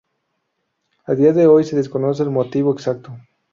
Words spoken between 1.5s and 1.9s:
se